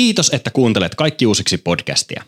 [0.00, 2.22] Kiitos, että kuuntelet Kaikki uusiksi podcastia.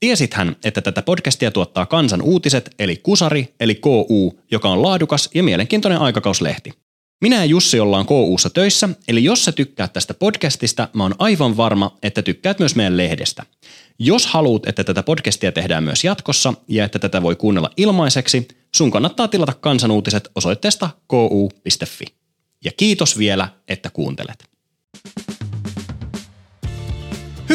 [0.00, 5.42] Tiesithän, että tätä podcastia tuottaa Kansan uutiset, eli Kusari, eli KU, joka on laadukas ja
[5.42, 6.72] mielenkiintoinen aikakauslehti.
[7.20, 11.56] Minä ja Jussi ollaan KUssa töissä, eli jos sä tykkäät tästä podcastista, mä oon aivan
[11.56, 13.42] varma, että tykkäät myös meidän lehdestä.
[13.98, 18.90] Jos haluat, että tätä podcastia tehdään myös jatkossa ja että tätä voi kuunnella ilmaiseksi, sun
[18.90, 22.04] kannattaa tilata kansanuutiset osoitteesta ku.fi.
[22.64, 24.44] Ja kiitos vielä, että kuuntelet.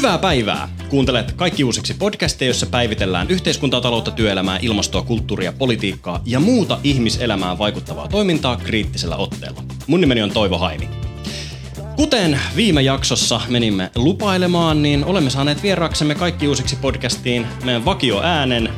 [0.06, 0.70] Hyvää päivää!
[0.90, 7.58] Kuuntelet kaikki uusiksi podcasteja, jossa päivitellään yhteiskuntaa, taloutta, työelämää, ilmastoa, kulttuuria, politiikkaa ja muuta ihmiselämään
[7.58, 9.64] vaikuttavaa toimintaa kriittisellä otteella.
[9.88, 10.90] Mun nimeni on Toivo Haimi.
[11.96, 18.70] Kuten viime jaksossa menimme lupailemaan, niin olemme saaneet vieraaksemme kaikki uusiksi podcastiin meidän vakio äänen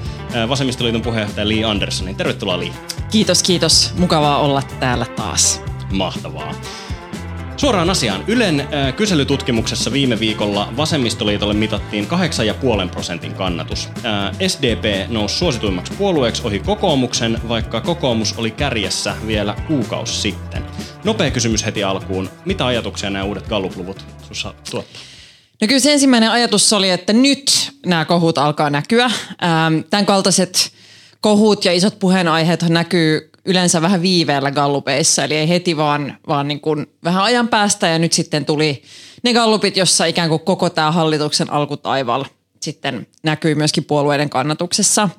[0.49, 2.15] Vasemmistoliiton puheenjohtaja Lee Anderssonin.
[2.15, 2.71] Tervetuloa Lee.
[3.11, 3.93] Kiitos, kiitos.
[3.97, 5.61] Mukavaa olla täällä taas.
[5.91, 6.53] Mahtavaa.
[7.57, 8.23] Suoraan asiaan.
[8.27, 12.07] Ylen äh, kyselytutkimuksessa viime viikolla vasemmistoliitolle mitattiin
[12.85, 13.89] 8,5 prosentin kannatus.
[14.05, 20.65] Äh, SDP nousi suosituimmaksi puolueeksi ohi kokoomuksen, vaikka kokoomus oli kärjessä vielä kuukausi sitten.
[21.03, 22.29] Nopea kysymys heti alkuun.
[22.45, 25.01] Mitä ajatuksia nämä uudet Gallup-luvut sinussa tuottaa?
[25.61, 29.05] No kyllä se ensimmäinen ajatus oli, että nyt nämä kohut alkaa näkyä.
[29.05, 30.71] Ähm, tämän kaltaiset
[31.21, 36.61] kohut ja isot puheenaiheet näkyy yleensä vähän viiveellä gallupeissa, eli ei heti vaan, vaan niin
[36.61, 38.83] kuin vähän ajan päästä ja nyt sitten tuli
[39.23, 42.25] ne gallupit, jossa ikään kuin koko tämä hallituksen alkutaival
[42.61, 45.09] sitten näkyy myöskin puolueiden kannatuksessa.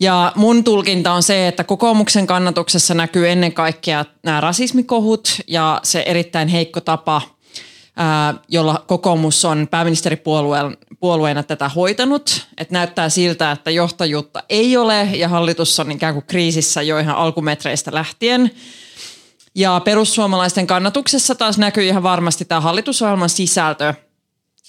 [0.00, 6.02] Ja mun tulkinta on se, että kokoomuksen kannatuksessa näkyy ennen kaikkea nämä rasismikohut ja se
[6.06, 7.22] erittäin heikko tapa–
[8.48, 12.46] jolla kokoomus on pääministeripuolueena tätä hoitanut.
[12.58, 17.16] Että näyttää siltä, että johtajuutta ei ole ja hallitus on ikään kuin kriisissä jo ihan
[17.16, 18.50] alkumetreistä lähtien.
[19.54, 23.94] Ja perussuomalaisten kannatuksessa taas näkyy ihan varmasti tämä hallitusohjelman sisältö.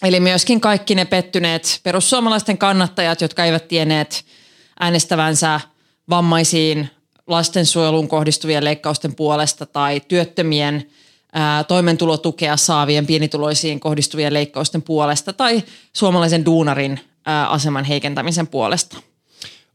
[0.03, 4.25] Eli myöskin kaikki ne pettyneet perussuomalaisten kannattajat, jotka eivät tienneet
[4.79, 5.59] äänestävänsä
[6.09, 6.89] vammaisiin
[7.27, 10.85] lastensuojeluun kohdistuvien leikkausten puolesta tai työttömien–
[11.67, 16.99] toimeentulotukea saavien pienituloisiin kohdistuvien leikkausten puolesta tai suomalaisen duunarin
[17.49, 18.97] aseman heikentämisen puolesta.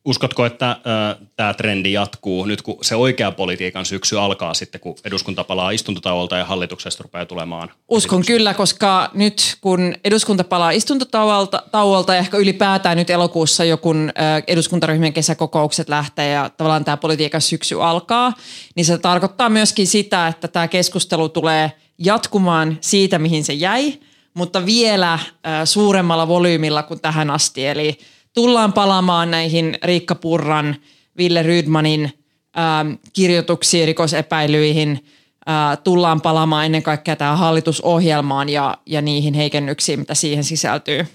[0.04, 4.94] Uskotko, että äh, tämä trendi jatkuu nyt, kun se oikea politiikan syksy alkaa sitten, kun
[5.04, 7.68] eduskunta palaa istuntotauolta ja hallituksesta rupeaa tulemaan?
[7.88, 8.36] Uskon esitykset.
[8.36, 14.12] kyllä, koska nyt kun eduskunta palaa istuntotauolta tauolta ja ehkä ylipäätään nyt elokuussa jo kun
[14.18, 18.32] äh, eduskuntaryhmien kesäkokoukset lähtee ja tavallaan tämä politiikan syksy alkaa,
[18.74, 23.98] niin se tarkoittaa myöskin sitä, että tämä keskustelu tulee jatkumaan siitä, mihin se jäi,
[24.34, 25.22] mutta vielä äh,
[25.64, 27.66] suuremmalla volyymilla kuin tähän asti.
[27.66, 27.98] Eli
[28.34, 30.76] tullaan palaamaan näihin Riikka Purran,
[31.16, 32.12] Ville Rydmanin
[32.59, 35.04] ähm, kirjoituksiin, rikosepäilyihin,
[35.48, 41.06] äh, tullaan palaamaan ennen kaikkea tähän hallitusohjelmaan ja, ja niihin heikennyksiin, mitä siihen sisältyy.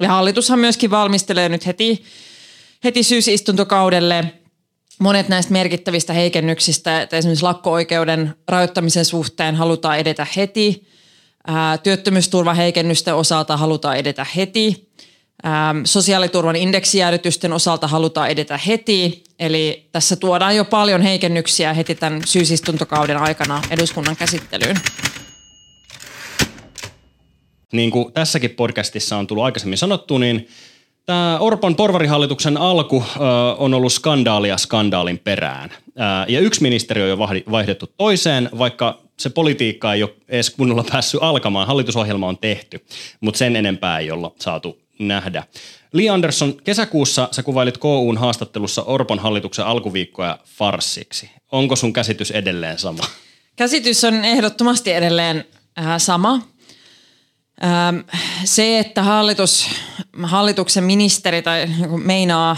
[0.00, 2.04] Ja hallitushan myöskin valmistelee nyt heti,
[2.84, 4.24] heti syysistuntokaudelle
[4.98, 10.88] monet näistä merkittävistä heikennyksistä, että esimerkiksi lakko-oikeuden rajoittamisen suhteen halutaan edetä heti,
[11.48, 14.74] äh, työttömyysturvaheikennysten osalta halutaan edetä heti–
[15.46, 22.22] Ähm, sosiaaliturvan indeksijäädytysten osalta halutaan edetä heti, eli tässä tuodaan jo paljon heikennyksiä heti tämän
[22.26, 24.76] syysistuntokauden aikana eduskunnan käsittelyyn.
[27.72, 30.48] Niin kuin tässäkin podcastissa on tullut aikaisemmin sanottu, niin
[31.06, 33.04] tämä Orpon porvarihallituksen alku
[33.58, 35.70] on ollut skandaalia skandaalin perään.
[36.28, 37.18] Ja yksi ministeriö on jo
[37.50, 41.66] vaihdettu toiseen, vaikka se politiikka ei ole edes kunnolla päässyt alkamaan.
[41.66, 42.84] Hallitusohjelma on tehty,
[43.20, 45.44] mutta sen enempää ei olla saatu nähdä.
[45.92, 51.30] Li Andersson, kesäkuussa sä kuvailit KUn haastattelussa Orpon hallituksen alkuviikkoja farssiksi.
[51.52, 53.02] Onko sun käsitys edelleen sama?
[53.56, 55.44] Käsitys on ehdottomasti edelleen
[55.78, 56.32] äh, sama.
[57.64, 57.96] Ähm,
[58.44, 59.68] se, että hallitus,
[60.22, 61.66] hallituksen ministeri tai
[62.04, 62.56] meinaa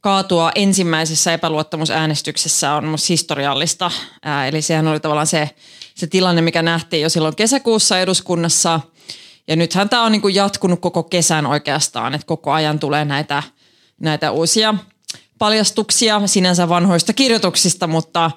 [0.00, 3.90] kaatua ensimmäisessä epäluottamusäänestyksessä on musta historiallista.
[4.26, 5.50] Äh, eli sehän oli tavallaan se,
[5.94, 8.80] se tilanne, mikä nähtiin jo silloin kesäkuussa eduskunnassa–
[9.48, 13.42] ja nythän tämä on niin kuin jatkunut koko kesän oikeastaan, että koko ajan tulee näitä,
[14.00, 14.74] näitä uusia
[15.38, 18.30] paljastuksia sinänsä vanhoista kirjoituksista, mutta,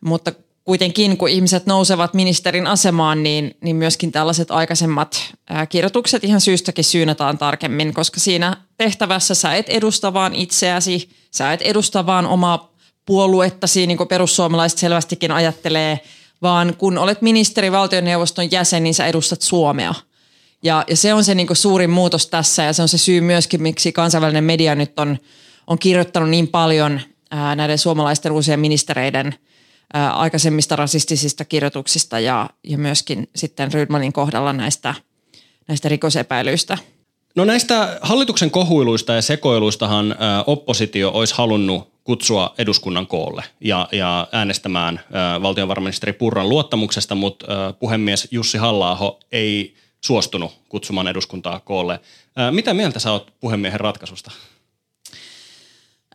[0.00, 0.32] mutta
[0.64, 5.34] kuitenkin kun ihmiset nousevat ministerin asemaan, niin, niin myöskin tällaiset aikaisemmat
[5.68, 11.62] kirjoitukset ihan syystäkin syynätään tarkemmin, koska siinä tehtävässä sä et edusta vaan itseäsi, sä et
[11.62, 12.72] edusta vaan omaa
[13.06, 16.00] puoluettasi, niin kuin perussuomalaiset selvästikin ajattelee,
[16.42, 19.94] vaan kun olet ministeri valtioneuvoston jäsen, niin sä edustat Suomea–
[20.62, 23.62] ja, ja se on se niin suurin muutos tässä ja se on se syy myöskin,
[23.62, 25.18] miksi kansainvälinen media nyt on,
[25.66, 27.00] on kirjoittanut niin paljon
[27.30, 29.34] ää, näiden suomalaisten uusien ministereiden
[29.94, 34.94] ää, aikaisemmista rasistisista kirjoituksista ja, ja myöskin sitten Rydmanin kohdalla näistä
[35.68, 36.78] näistä rikosepäilyistä.
[37.34, 40.16] No näistä hallituksen kohuiluista ja sekoiluistahan
[40.46, 45.00] oppositio olisi halunnut kutsua eduskunnan koolle ja, ja äänestämään
[45.42, 47.46] valtionvarainministeri Purran luottamuksesta, mutta
[47.78, 52.00] puhemies Jussi halla ei suostunut kutsumaan eduskuntaa koolle.
[52.50, 54.30] Mitä mieltä sä oot puhemiehen ratkaisusta?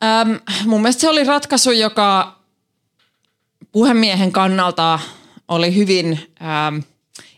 [0.04, 0.32] Ähm,
[0.66, 2.40] mun mielestä se oli ratkaisu, joka
[3.72, 5.00] puhemiehen kannalta
[5.48, 6.80] oli hyvin ähm,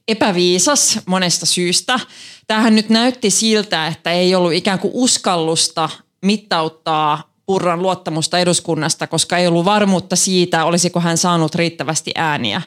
[0.08, 2.00] epäviisas monesta syystä.
[2.48, 5.90] Tähän nyt näytti siltä, että ei ollut ikään kuin uskallusta
[6.22, 12.62] mittauttaa Purran luottamusta eduskunnasta, koska ei ollut varmuutta siitä, olisiko hän saanut riittävästi ääniä.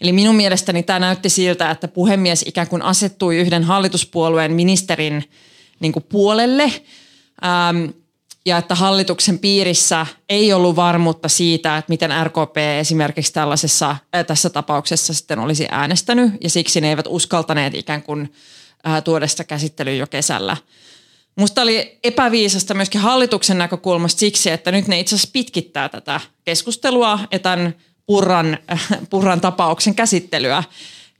[0.00, 5.24] Eli minun mielestäni tämä näytti siltä, että puhemies ikään kuin asettui yhden hallituspuolueen ministerin
[5.80, 7.90] niin kuin puolelle ähm,
[8.46, 14.50] ja että hallituksen piirissä ei ollut varmuutta siitä, että miten RKP esimerkiksi tällaisessa, äh, tässä
[14.50, 18.32] tapauksessa sitten olisi äänestänyt ja siksi ne eivät uskaltaneet ikään kuin
[18.86, 20.56] äh, tuoda sitä käsittelyyn jo kesällä.
[21.36, 27.18] Musta oli epäviisasta myöskin hallituksen näkökulmasta siksi, että nyt ne itse asiassa pitkittää tätä keskustelua
[27.32, 27.74] ja tämän
[28.06, 30.64] Purran, äh, Purran tapauksen käsittelyä.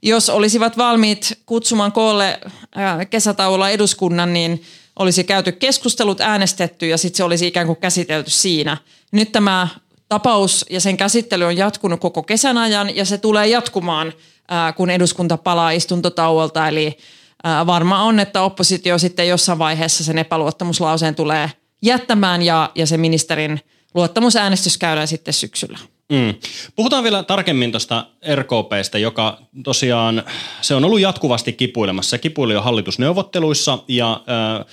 [0.01, 2.39] Jos olisivat valmiit kutsumaan koolle
[2.77, 4.63] äh, kesätauolla eduskunnan, niin
[4.99, 8.77] olisi käyty keskustelut, äänestetty ja sitten se olisi ikään kuin käsitelty siinä.
[9.11, 9.67] Nyt tämä
[10.09, 14.07] tapaus ja sen käsittely on jatkunut koko kesän ajan ja se tulee jatkumaan,
[14.51, 16.67] äh, kun eduskunta palaa istuntotauolta.
[16.67, 16.97] Eli
[17.43, 21.51] varma on, että oppositio sitten jossain vaiheessa sen epäluottamuslauseen tulee
[21.81, 23.59] jättämään ja, ja se ministerin
[23.93, 25.79] luottamusäänestys käydään sitten syksyllä.
[26.11, 26.35] Mm.
[26.75, 30.23] Puhutaan vielä tarkemmin tuosta RKPstä, joka tosiaan,
[30.61, 32.09] se on ollut jatkuvasti kipuilemassa.
[32.09, 34.11] Se kipuili jo hallitusneuvotteluissa ja
[34.59, 34.65] äh,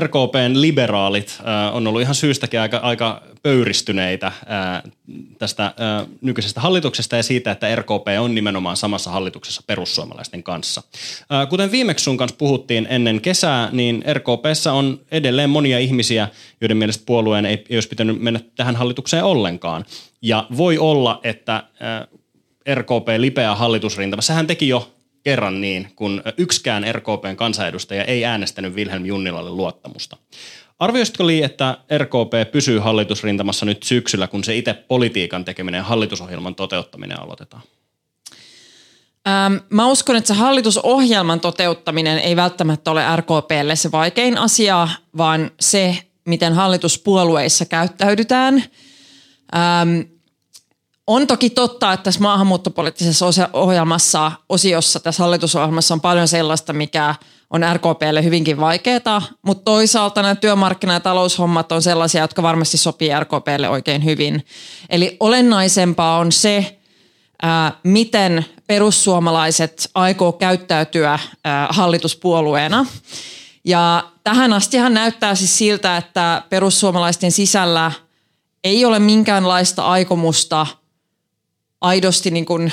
[0.00, 1.38] RKPn liberaalit
[1.72, 4.32] on ollut ihan syystäkin aika, aika pöyristyneitä
[5.38, 5.74] tästä
[6.20, 10.82] nykyisestä hallituksesta ja siitä, että RKP on nimenomaan samassa hallituksessa perussuomalaisten kanssa.
[11.48, 16.28] Kuten viimeksi sun kanssa puhuttiin ennen kesää, niin RKPssä on edelleen monia ihmisiä,
[16.60, 19.84] joiden mielestä puolueen ei, ei olisi pitänyt mennä tähän hallitukseen ollenkaan.
[20.22, 21.62] Ja voi olla, että
[22.74, 24.22] RKP lipeää hallitusrintama.
[24.22, 24.92] Sehän teki jo
[25.26, 30.16] kerran niin, kun yksikään RKPn kansanedustaja ei äänestänyt Wilhelm Junnilalle luottamusta.
[30.78, 36.54] Arvioisitko Li, että RKP pysyy hallitusrintamassa nyt syksyllä, kun se itse politiikan tekeminen ja hallitusohjelman
[36.54, 37.62] toteuttaminen aloitetaan?
[39.28, 45.50] Ähm, mä uskon, että se hallitusohjelman toteuttaminen ei välttämättä ole RKPlle se vaikein asia, vaan
[45.60, 48.54] se, miten hallituspuolueissa käyttäydytään.
[49.56, 50.15] Ähm,
[51.06, 57.14] on toki totta, että tässä maahanmuuttopoliittisessa ohjelmassa, osiossa tässä hallitusohjelmassa on paljon sellaista, mikä
[57.50, 63.20] on RKPlle hyvinkin vaikeaa, mutta toisaalta nämä työmarkkina- ja taloushommat on sellaisia, jotka varmasti sopii
[63.20, 64.46] RKPlle oikein hyvin.
[64.90, 66.78] Eli olennaisempaa on se,
[67.82, 71.18] miten perussuomalaiset aikoo käyttäytyä
[71.68, 72.86] hallituspuolueena.
[73.64, 77.92] Ja tähän astihan näyttää siis siltä, että perussuomalaisten sisällä
[78.64, 80.66] ei ole minkäänlaista aikomusta–
[81.80, 82.72] aidosti niin kuin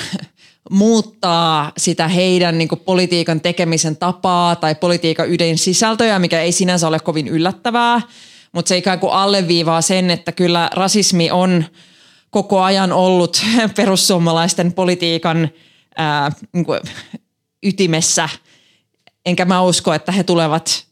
[0.70, 7.00] muuttaa sitä heidän niin kuin politiikan tekemisen tapaa tai politiikan sisältöjä, mikä ei sinänsä ole
[7.00, 8.02] kovin yllättävää,
[8.52, 11.64] mutta se ikään kuin alleviivaa sen, että kyllä rasismi on
[12.30, 13.42] koko ajan ollut
[13.76, 15.48] perussuomalaisten politiikan
[15.96, 16.80] ää, niin kuin
[17.62, 18.28] ytimessä,
[19.26, 20.86] enkä mä usko, että he tulevat,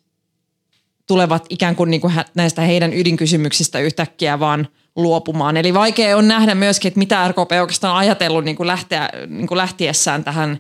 [1.07, 5.57] tulevat ikään kuin, niin kuin näistä heidän ydinkysymyksistä yhtäkkiä vaan– luopumaan.
[5.57, 9.47] Eli vaikea on nähdä myöskin, että mitä RKP oikeastaan on ajatellut niin kuin lähteä, niin
[9.47, 10.59] kuin lähtiessään tähän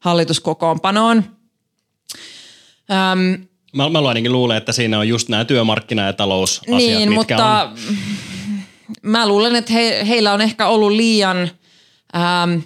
[0.00, 1.24] hallituskokoonpanoon.
[2.90, 3.46] Öm,
[3.76, 7.62] mä, mä ainakin luulen, että siinä on just nämä työmarkkina- ja talousasiat, niin, mitkä mutta
[7.62, 7.78] on...
[9.02, 11.50] mä luulen, että he, heillä on ehkä ollut liian
[12.16, 12.62] äm,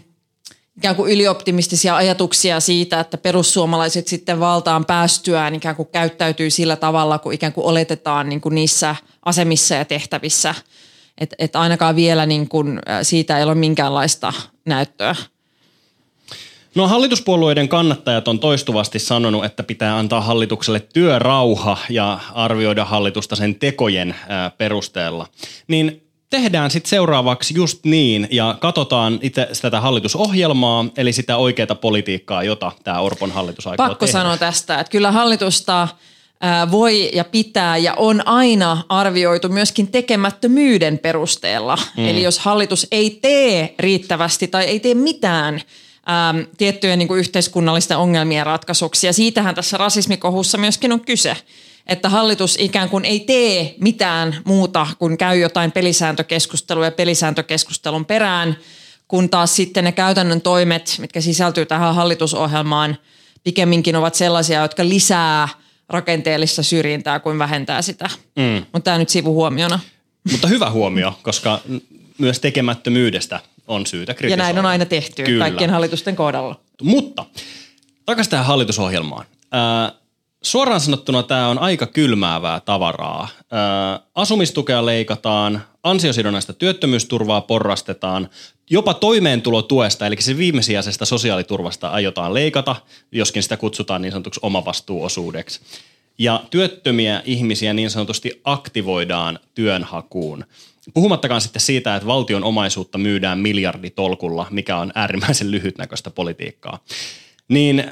[0.76, 7.18] ikään kuin ylioptimistisia ajatuksia siitä, että perussuomalaiset sitten valtaan päästyään ikään kuin käyttäytyy sillä tavalla,
[7.18, 10.54] kun ikään kuin oletetaan niin kuin niissä asemissa ja tehtävissä–
[11.18, 14.32] että et ainakaan vielä niin kun, siitä ei ole minkäänlaista
[14.64, 15.14] näyttöä.
[16.74, 23.54] No hallituspuolueiden kannattajat on toistuvasti sanonut, että pitää antaa hallitukselle työrauha ja arvioida hallitusta sen
[23.54, 24.14] tekojen
[24.58, 25.26] perusteella.
[25.68, 32.42] Niin tehdään sitten seuraavaksi just niin ja katsotaan itse tätä hallitusohjelmaa, eli sitä oikeaa politiikkaa,
[32.42, 34.18] jota tämä Orpon hallitus aikoo Pakko tehdä.
[34.18, 35.88] sanoa tästä, että kyllä hallitusta–
[36.70, 41.78] voi ja pitää ja on aina arvioitu myöskin tekemättömyyden perusteella.
[41.96, 42.08] Mm.
[42.08, 47.96] Eli jos hallitus ei tee riittävästi tai ei tee mitään ähm, tiettyjen niin kuin yhteiskunnallisten
[47.96, 51.36] ongelmien ratkaisuksi, ja siitähän tässä rasismikohussa myöskin on kyse,
[51.86, 58.56] että hallitus ikään kuin ei tee mitään muuta kuin käy jotain pelisääntökeskustelua ja pelisääntökeskustelun perään,
[59.08, 62.96] kun taas sitten ne käytännön toimet, mitkä sisältyy tähän hallitusohjelmaan–
[63.46, 65.48] pikemminkin ovat sellaisia, jotka lisää
[65.88, 68.10] rakenteellista syrjintää kuin vähentää sitä.
[68.36, 68.66] Mm.
[68.72, 69.80] Mutta tämä nyt sivuhuomiona.
[70.32, 71.60] Mutta hyvä huomio, koska
[72.18, 74.42] myös tekemättömyydestä on syytä kritisoida.
[74.42, 75.44] Ja näin on aina tehty Kyllä.
[75.44, 76.60] kaikkien hallitusten kohdalla.
[76.82, 77.24] Mutta
[78.06, 79.26] takaisin tähän hallitusohjelmaan.
[79.52, 79.92] Ää,
[80.42, 83.28] suoraan sanottuna tämä on aika kylmäävää tavaraa.
[83.50, 88.28] Ää, asumistukea leikataan, ansiosidonnaista työttömyysturvaa porrastetaan,
[88.70, 92.76] jopa toimeentulotuesta, eli se viimesijaisesta sosiaaliturvasta aiotaan leikata,
[93.12, 95.60] joskin sitä kutsutaan niin sanotuksi omavastuuosuudeksi.
[96.18, 100.44] Ja työttömiä ihmisiä niin sanotusti aktivoidaan työnhakuun.
[100.94, 106.78] Puhumattakaan sitten siitä, että valtion omaisuutta myydään miljarditolkulla, mikä on äärimmäisen lyhytnäköistä politiikkaa.
[107.48, 107.84] Niin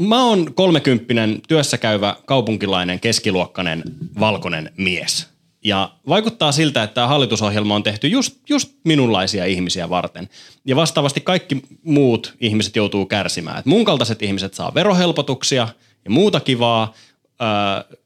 [0.00, 3.82] mä oon kolmekymppinen työssäkäyvä kaupunkilainen keskiluokkainen
[4.20, 5.26] valkoinen mies.
[5.64, 10.28] Ja vaikuttaa siltä, että tämä hallitusohjelma on tehty just, just minunlaisia ihmisiä varten.
[10.64, 13.58] Ja vastaavasti kaikki muut ihmiset joutuu kärsimään.
[13.58, 15.68] Et mun kaltaiset ihmiset saa verohelpotuksia
[16.04, 16.94] ja muuta kivaa,
[17.42, 17.98] öö,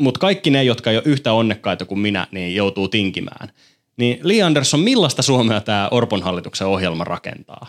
[0.00, 3.52] mutta kaikki ne, jotka ei ole yhtä onnekkaita kuin minä, niin joutuu tinkimään.
[3.96, 7.66] Niin Li Andersson, millaista Suomea tämä Orpon hallituksen ohjelma rakentaa?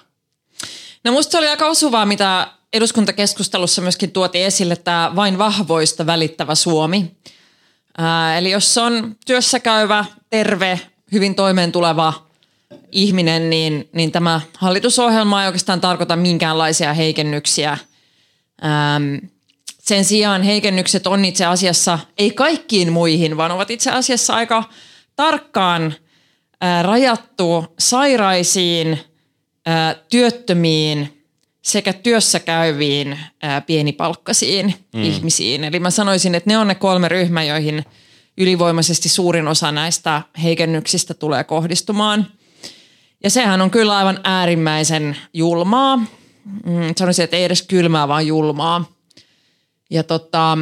[1.03, 6.55] No musta se oli aika osuvaa, mitä eduskuntakeskustelussa myöskin tuotiin esille tämä vain vahvoista välittävä
[6.55, 7.11] Suomi.
[7.97, 10.79] Ää, eli jos on työssä käyvä, terve,
[11.11, 12.27] hyvin toimeentuleva
[12.91, 17.77] ihminen, niin, niin tämä hallitusohjelma ei oikeastaan tarkoita minkäänlaisia heikennyksiä.
[18.65, 19.25] Ähm,
[19.79, 24.63] sen sijaan heikennykset on itse asiassa, ei kaikkiin muihin, vaan ovat itse asiassa aika
[25.15, 25.95] tarkkaan
[26.61, 28.99] ää, rajattu sairaisiin,
[29.65, 31.14] ää, työttömiin
[31.65, 35.03] sekä työssä käyviin ää, pienipalkkasiin mm.
[35.03, 35.63] ihmisiin.
[35.63, 37.85] Eli mä sanoisin, että ne on ne kolme ryhmää, joihin
[38.37, 42.27] ylivoimaisesti suurin osa näistä heikennyksistä tulee kohdistumaan.
[43.23, 45.97] Ja sehän on kyllä aivan äärimmäisen julmaa.
[45.97, 48.91] Mm, sanoisin, että ei edes kylmää, vaan julmaa.
[49.89, 50.57] Ja tota,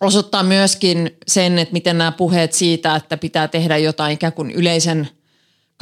[0.00, 5.08] osoittaa myöskin sen, että miten nämä puheet siitä, että pitää tehdä jotain ikään kuin yleisen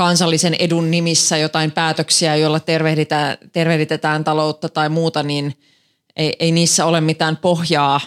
[0.03, 5.55] kansallisen edun nimissä jotain päätöksiä, joilla tervehditään, tervehditetään taloutta tai muuta, niin
[6.17, 8.01] ei, ei niissä ole mitään pohjaa,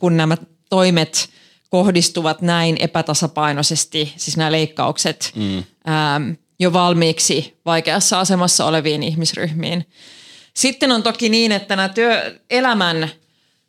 [0.00, 0.36] kun nämä
[0.70, 1.28] toimet
[1.70, 5.64] kohdistuvat näin epätasapainoisesti, siis nämä leikkaukset, mm.
[5.86, 6.20] ää,
[6.58, 9.86] jo valmiiksi vaikeassa asemassa oleviin ihmisryhmiin.
[10.54, 13.10] Sitten on toki niin, että nämä työelämän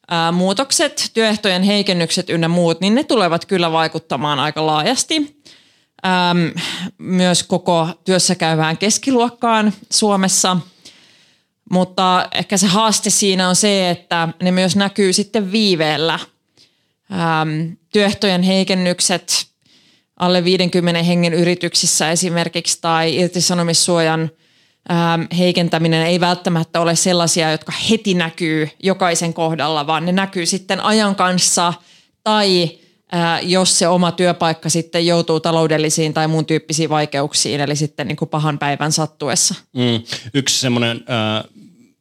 [0.07, 5.41] ää, muutokset, työehtojen heikennykset ynnä muut, niin ne tulevat kyllä vaikuttamaan aika laajasti
[6.05, 6.53] äm,
[6.97, 10.57] myös koko työssä käyvään keskiluokkaan Suomessa.
[11.71, 16.19] Mutta ehkä se haaste siinä on se, että ne myös näkyy sitten viiveellä.
[17.11, 19.47] Äm, työehtojen heikennykset
[20.19, 24.29] alle 50 hengen yrityksissä esimerkiksi tai irtisanomissuojan–
[24.91, 30.79] ähm, heikentäminen ei välttämättä ole sellaisia, jotka heti näkyy jokaisen kohdalla, vaan ne näkyy sitten
[30.79, 31.73] ajan kanssa
[32.23, 32.69] tai
[33.41, 38.29] jos se oma työpaikka sitten joutuu taloudellisiin tai muun tyyppisiin vaikeuksiin, eli sitten niin kuin
[38.29, 39.55] pahan päivän sattuessa.
[39.73, 40.03] Mm.
[40.33, 41.43] Yksi semmoinen äh,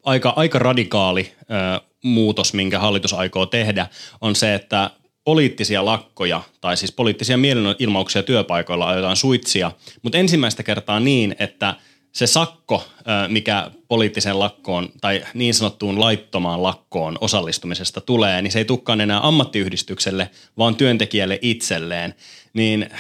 [0.04, 3.86] aika, aika radikaali äh, muutos, minkä hallitus aikoo tehdä,
[4.20, 4.90] on se, että
[5.24, 9.72] poliittisia lakkoja tai siis poliittisia mielenilmauksia työpaikoilla aiotaan suitsia,
[10.02, 11.74] mutta ensimmäistä kertaa niin, että–
[12.16, 12.84] se sakko,
[13.28, 19.26] mikä poliittiseen lakkoon tai niin sanottuun laittomaan lakkoon osallistumisesta tulee, niin se ei tukkaan enää
[19.26, 22.14] ammattiyhdistykselle, vaan työntekijälle itselleen.
[22.52, 22.90] Niin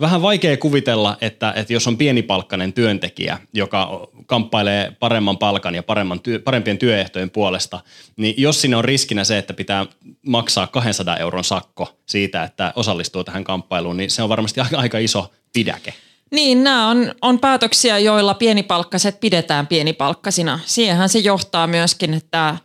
[0.00, 6.20] vähän vaikea kuvitella, että, että jos on pienipalkkainen työntekijä, joka kamppailee paremman palkan ja paremman
[6.20, 7.80] työ, parempien työehtojen puolesta,
[8.16, 9.86] niin jos siinä on riskinä se, että pitää
[10.26, 14.98] maksaa 200 euron sakko siitä, että osallistuu tähän kamppailuun, niin se on varmasti aika, aika
[14.98, 15.94] iso pidäke.
[16.30, 20.60] Niin, nämä on, on päätöksiä, joilla pienipalkkaset pidetään pienipalkkasina.
[20.66, 22.56] Siihenhän se johtaa myöskin, että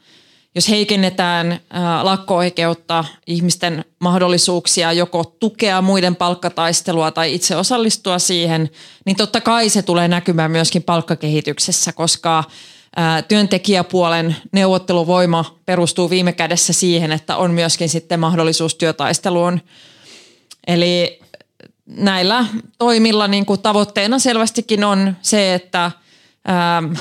[0.56, 1.60] jos heikennetään
[2.02, 8.70] lakko-oikeutta, ihmisten mahdollisuuksia joko tukea muiden palkkataistelua tai itse osallistua siihen,
[9.06, 12.44] niin totta kai se tulee näkymään myöskin palkkakehityksessä, koska
[13.28, 19.62] työntekijäpuolen neuvotteluvoima perustuu viime kädessä siihen, että on myöskin sitten mahdollisuus työtaisteluun.
[20.68, 21.20] Eli
[21.86, 22.46] näillä
[22.78, 26.94] toimilla niin kuin tavoitteena selvästikin on se, että ähm,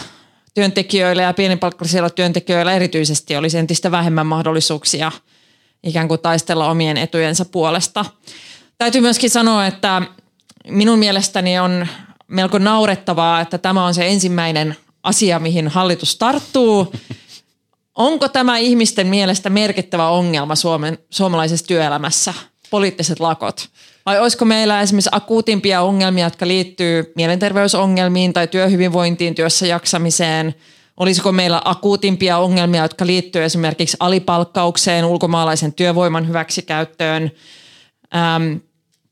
[0.55, 5.13] työntekijöillä ja pienipalkkaisilla työntekijöillä erityisesti olisi entistä vähemmän mahdollisuuksia
[5.83, 8.05] ikään kuin taistella omien etujensa puolesta.
[8.79, 10.03] Täytyy myöskin sanoa, että
[10.69, 11.87] minun mielestäni on
[12.29, 16.93] melko naurettavaa, että tämä on se ensimmäinen asia, mihin hallitus tarttuu.
[17.95, 22.35] Onko tämä ihmisten mielestä merkittävä ongelma Suomen, suomalaisessa työelämässä,
[22.71, 23.69] poliittiset lakot?
[24.07, 30.55] Vai olisiko meillä esimerkiksi akuutimpia ongelmia, jotka liittyy mielenterveysongelmiin tai työhyvinvointiin, työssä jaksamiseen,
[30.97, 37.31] Olisiko meillä akuutimpia ongelmia, jotka liittyy esimerkiksi alipalkkaukseen, ulkomaalaisen työvoiman hyväksikäyttöön.
[38.17, 38.57] Ähm,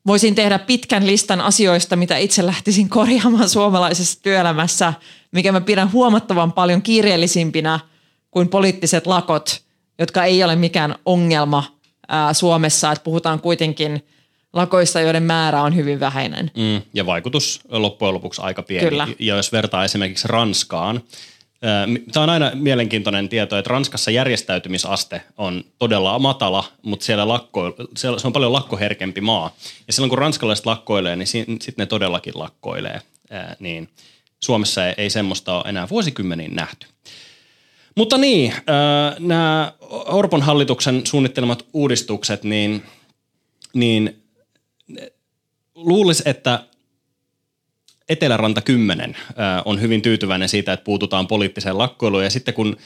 [0.07, 4.93] voisin tehdä pitkän listan asioista, mitä itse lähtisin korjaamaan suomalaisessa työelämässä,
[5.31, 7.79] mikä mä pidän huomattavan paljon kiireellisimpinä
[8.31, 9.61] kuin poliittiset lakot,
[9.99, 11.63] jotka ei ole mikään ongelma
[12.07, 14.05] ää, Suomessa, että puhutaan kuitenkin
[14.53, 16.51] lakoista, joiden määrä on hyvin vähäinen.
[16.57, 18.89] Mm, ja vaikutus loppujen lopuksi aika pieni.
[18.89, 19.07] Kyllä.
[19.19, 21.01] Ja jos vertaa esimerkiksi Ranskaan,
[22.11, 28.19] Tämä on aina mielenkiintoinen tieto, että Ranskassa järjestäytymisaste on todella matala, mutta siellä, lakko, siellä
[28.19, 29.55] se on paljon lakkoherkempi maa.
[29.87, 33.01] Ja silloin kun ranskalaiset lakkoilee, niin sitten ne todellakin lakkoilee.
[33.59, 33.89] Niin
[34.39, 36.87] Suomessa ei, ei semmoista ole enää vuosikymmeniin nähty.
[37.95, 38.53] Mutta niin,
[39.19, 42.83] nämä Orpon hallituksen suunnittelemat uudistukset, niin,
[43.73, 44.22] niin
[45.75, 46.59] luulisi, että
[48.09, 49.17] Eteläranta 10
[49.65, 52.23] on hyvin tyytyväinen siitä, että puututaan poliittiseen lakkoiluun.
[52.23, 52.77] Ja sitten kun,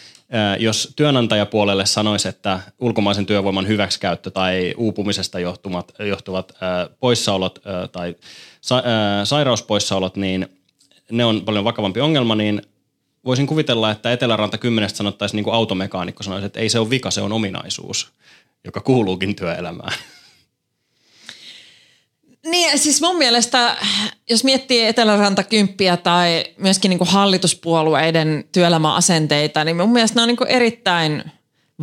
[0.59, 6.53] jos työnantajapuolelle sanoisi, että ulkomaisen työvoiman hyväksikäyttö tai uupumisesta johtuvat, johtuvat
[6.99, 7.59] poissaolot
[7.91, 8.15] tai
[9.23, 10.47] sairauspoissaolot, niin
[11.11, 12.61] ne on paljon vakavampi ongelma, niin
[13.25, 17.11] voisin kuvitella, että Eteläranta 10 sanottaisiin niin kuin automekaanikko sanoisi, että ei se ole vika,
[17.11, 18.11] se on ominaisuus,
[18.63, 19.93] joka kuuluukin työelämään.
[22.49, 23.75] Niin, siis mun mielestä,
[24.29, 30.27] jos miettii Eteläranta kymppiä tai myöskin niin kuin hallituspuolueiden työelämäasenteita, niin mun mielestä ne on
[30.27, 31.23] niin kuin erittäin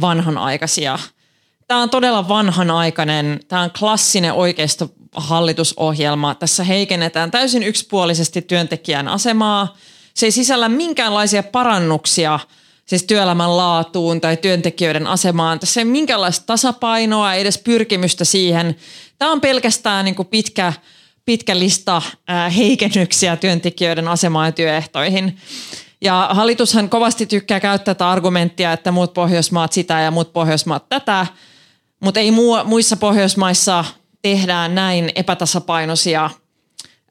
[0.00, 0.99] vanhanaikaisia.
[1.68, 6.35] Tämä on todella vanhanaikainen, tämä on klassinen oikeisto hallitusohjelma.
[6.35, 9.76] Tässä heikennetään täysin yksipuolisesti työntekijän asemaa.
[10.14, 12.38] Se ei sisällä minkäänlaisia parannuksia
[12.87, 15.61] siis työelämän laatuun tai työntekijöiden asemaan.
[15.61, 18.76] Tässä ei minkäänlaista tasapainoa, ei edes pyrkimystä siihen–
[19.18, 20.73] Tämä on pelkästään niin kuin pitkä,
[21.25, 22.02] pitkä lista
[22.56, 25.37] heikennyksiä työntekijöiden asemaan ja työehtoihin.
[26.00, 31.26] Ja hallitushan kovasti tykkää käyttää tätä argumenttia, että muut Pohjoismaat sitä ja muut Pohjoismaat tätä,
[32.00, 33.85] mutta ei muu, muissa Pohjoismaissa
[34.22, 36.31] tehdään näin epätasapainoisia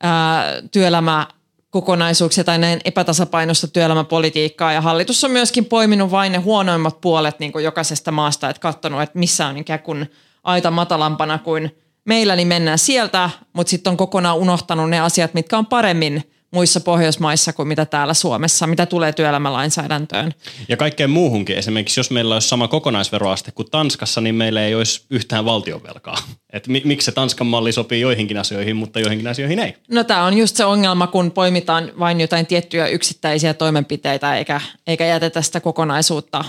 [0.03, 1.27] ää, työelämä
[1.69, 4.73] kokonaisuuksia tai näin epätasapainoista työelämäpolitiikkaa.
[4.73, 9.01] Ja hallitus on myöskin poiminut vain ne huonoimmat puolet niin kuin jokaisesta maasta, että katsonut,
[9.01, 10.11] että missä on ikään kuin
[10.43, 15.57] aita matalampana kuin meillä, niin mennään sieltä, mutta sitten on kokonaan unohtanut ne asiat, mitkä
[15.57, 20.33] on paremmin muissa Pohjoismaissa kuin mitä täällä Suomessa, mitä tulee työelämälainsäädäntöön.
[20.69, 21.57] Ja kaikkeen muuhunkin.
[21.57, 26.17] Esimerkiksi jos meillä olisi sama kokonaisveroaste kuin Tanskassa, niin meillä ei olisi yhtään valtionvelkaa.
[26.53, 29.73] Et mi- miksi se Tanskan malli sopii joihinkin asioihin, mutta joihinkin asioihin ei?
[29.91, 35.05] No tämä on just se ongelma, kun poimitaan vain jotain tiettyjä yksittäisiä toimenpiteitä eikä, eikä
[35.05, 36.45] jätetä sitä kokonaisuutta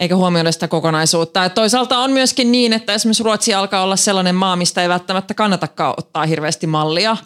[0.00, 1.44] eikä huomioida sitä kokonaisuutta.
[1.44, 5.34] Et toisaalta on myöskin niin, että esimerkiksi Ruotsi alkaa olla sellainen maa, mistä ei välttämättä
[5.34, 7.16] kannatakaan ottaa hirveästi mallia,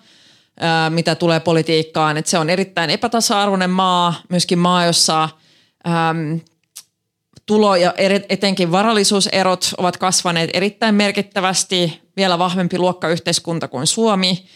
[0.89, 2.17] mitä tulee politiikkaan.
[2.17, 5.29] Et se on erittäin epätasa-arvoinen maa, myöskin maa, jossa
[5.89, 6.41] äm,
[7.47, 7.95] tulo- ja
[8.29, 14.47] etenkin varallisuuserot ovat kasvaneet erittäin merkittävästi, vielä vahvempi luokkayhteiskunta kuin Suomi.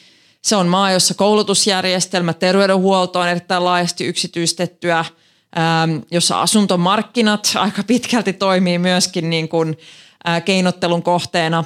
[0.43, 5.05] Se on maa, jossa koulutusjärjestelmä, terveydenhuolto on erittäin laajasti yksityistettyä–
[6.11, 9.79] jossa asuntomarkkinat aika pitkälti toimii myöskin niin kuin,
[10.29, 11.65] äh, keinottelun kohteena.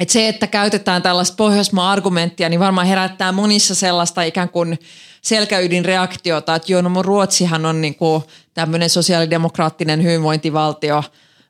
[0.00, 4.78] Et se, että käytetään tällaista Pohjoismaa-argumenttia, niin varmaan herättää monissa sellaista ikään kuin
[5.22, 8.22] selkäydinreaktiota, että joo, no Ruotsihan on niin kuin
[8.54, 11.04] tämmöinen sosiaalidemokraattinen hyvinvointivaltio,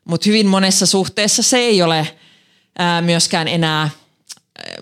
[0.05, 3.91] mutta hyvin monessa suhteessa se ei ole äh, myöskään enää äh,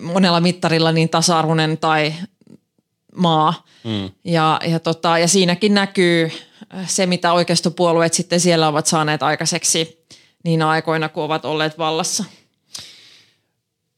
[0.00, 2.14] monella mittarilla niin tasa-arvoinen tai
[3.14, 3.64] maa.
[3.84, 4.10] Mm.
[4.24, 6.30] Ja, ja, tota, ja siinäkin näkyy
[6.86, 10.06] se, mitä oikeistopuolueet sitten siellä ovat saaneet aikaiseksi
[10.44, 12.24] niin aikoina, kun ovat olleet vallassa.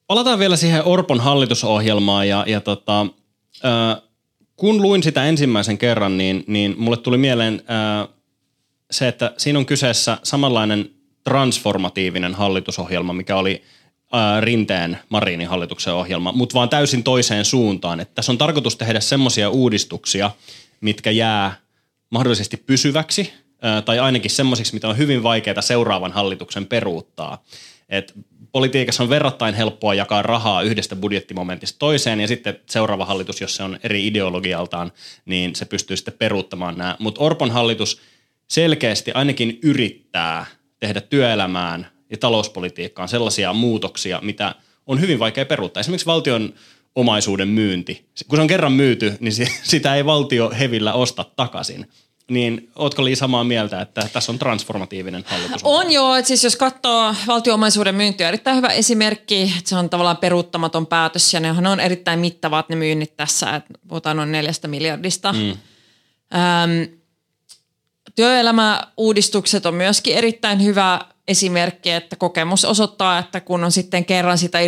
[0.07, 3.07] Palataan vielä siihen Orpon hallitusohjelmaan ja, ja tota,
[3.64, 4.03] äh,
[4.57, 8.09] kun luin sitä ensimmäisen kerran, niin, niin mulle tuli mieleen äh,
[8.90, 10.90] se, että siinä on kyseessä samanlainen
[11.25, 13.62] transformatiivinen hallitusohjelma, mikä oli
[14.14, 18.01] äh, Rinteen Marinin hallituksen ohjelma, mutta vaan täysin toiseen suuntaan.
[18.01, 20.31] Että tässä on tarkoitus tehdä semmoisia uudistuksia,
[20.81, 21.62] mitkä jää
[22.12, 23.33] mahdollisesti pysyväksi
[23.85, 27.44] tai ainakin semmoisiksi, mitä on hyvin vaikeaa seuraavan hallituksen peruuttaa.
[27.88, 28.14] Et
[28.53, 33.62] politiikassa on verrattain helppoa jakaa rahaa yhdestä budjettimomentista toiseen ja sitten seuraava hallitus, jos se
[33.62, 34.92] on eri ideologialtaan,
[35.25, 36.96] niin se pystyy sitten peruuttamaan nämä.
[36.98, 38.01] Mutta Orpon hallitus
[38.48, 40.46] selkeästi ainakin yrittää
[40.79, 44.55] tehdä työelämään ja talouspolitiikkaan sellaisia muutoksia, mitä
[44.87, 45.81] on hyvin vaikea peruuttaa.
[45.81, 46.55] Esimerkiksi valtion
[46.94, 48.09] omaisuuden myynti.
[48.28, 51.87] Kun se on kerran myyty, niin sitä ei valtio hevillä osta takaisin.
[52.31, 55.61] Niin ootko Li samaa mieltä, että tässä on transformatiivinen hallitus?
[55.64, 60.16] On joo, että siis jos katsoo valtioomaisuuden myyntiä, erittäin hyvä esimerkki, että se on tavallaan
[60.16, 65.33] peruuttamaton päätös ja nehän on erittäin mittavat ne myynnit tässä, että puhutaan noin neljästä miljardista.
[65.33, 65.50] Mm.
[65.50, 66.88] Öm,
[68.14, 71.00] työelämäuudistukset on myöskin erittäin hyvä
[71.33, 74.59] esimerkki, että kokemus osoittaa, että kun on sitten kerran sitä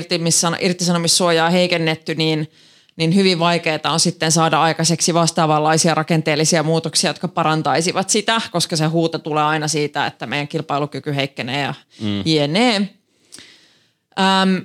[0.61, 2.51] irtisanomissuojaa heikennetty, niin,
[2.97, 8.87] niin hyvin vaikeaa on sitten saada aikaiseksi vastaavanlaisia rakenteellisia muutoksia, jotka parantaisivat sitä, koska se
[8.87, 12.23] huuto tulee aina siitä, että meidän kilpailukyky heikkenee ja mm.
[12.25, 12.89] jne.
[14.19, 14.57] Ähm,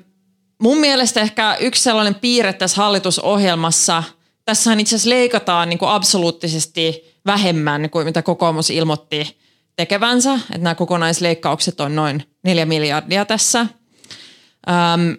[0.59, 4.03] mun mielestä ehkä yksi sellainen piirre tässä hallitusohjelmassa,
[4.45, 9.39] tässä itse asiassa leikataan niin kuin absoluuttisesti vähemmän kuin mitä kokoomus ilmoitti
[9.79, 13.59] tekevänsä, että nämä kokonaisleikkaukset on noin neljä miljardia tässä.
[14.69, 15.11] Ähm,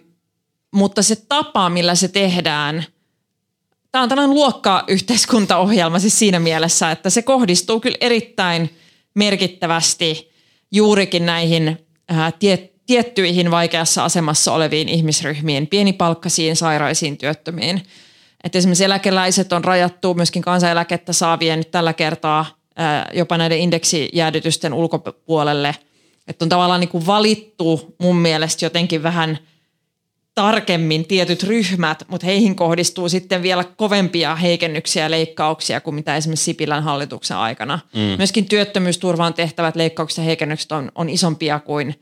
[0.71, 2.85] mutta se tapa, millä se tehdään,
[3.91, 8.75] tämä on tällainen luokkayhteiskuntaohjelma siis siinä mielessä, että se kohdistuu kyllä erittäin
[9.13, 10.31] merkittävästi
[10.71, 17.83] juurikin näihin äh, tie, tiettyihin vaikeassa asemassa oleviin ihmisryhmiin, pienipalkkaisiin, sairaisiin, työttömiin.
[18.43, 22.60] Että esimerkiksi eläkeläiset on rajattu myöskin kansaneläkettä saavien nyt tällä kertaa
[23.13, 25.75] jopa näiden indeksijäädytysten ulkopuolelle.
[26.27, 29.37] Että on tavallaan niin kuin valittu mun mielestä jotenkin vähän
[30.35, 36.45] tarkemmin tietyt ryhmät, mutta heihin kohdistuu sitten vielä kovempia heikennyksiä ja leikkauksia kuin mitä esimerkiksi
[36.45, 37.79] Sipilän hallituksen aikana.
[37.95, 38.01] Mm.
[38.17, 41.95] Myöskin työttömyysturvaan tehtävät leikkaukset ja heikennykset on, on isompia kuin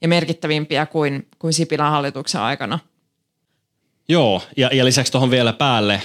[0.00, 2.78] ja merkittävimpiä kuin, kuin Sipilän hallituksen aikana.
[4.08, 6.02] Joo, ja, ja lisäksi tuohon vielä päälle äh,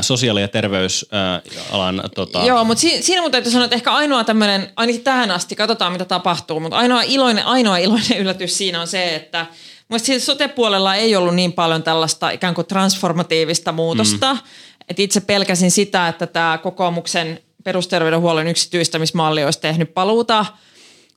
[0.00, 2.00] sosiaali- ja terveysalan...
[2.04, 2.44] Äh, tota...
[2.44, 5.92] Joo, mutta si- siinä mun täytyy sanoa, että ehkä ainoa tämmöinen, ainakin tähän asti, katsotaan
[5.92, 9.46] mitä tapahtuu, mutta ainoa iloinen, ainoa iloinen yllätys siinä on se, että
[9.88, 14.34] Mielestäni sote-puolella ei ollut niin paljon tällaista ikään kuin transformatiivista muutosta.
[14.34, 14.40] Mm.
[14.88, 20.46] Et itse pelkäsin sitä, että tämä kokoomuksen perusterveydenhuollon yksityistämismalli olisi tehnyt paluuta.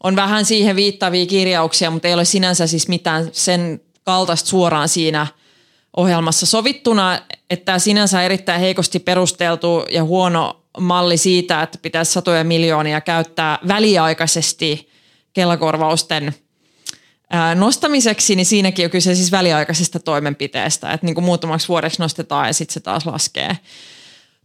[0.04, 5.28] On vähän siihen viittavia kirjauksia, mutta ei ole sinänsä siis mitään sen kaltaista suoraan siinä–
[5.98, 12.44] ohjelmassa sovittuna, että tämä sinänsä erittäin heikosti perusteltu ja huono malli siitä, että pitäisi satoja
[12.44, 14.90] miljoonia käyttää väliaikaisesti
[15.34, 16.36] kelakorvausten
[17.56, 22.54] nostamiseksi, niin siinäkin on kyse siis väliaikaisesta toimenpiteestä, että niin kuin muutamaksi vuodeksi nostetaan ja
[22.54, 23.58] sitten se taas laskee.